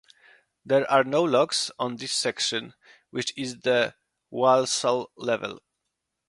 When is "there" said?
0.65-0.89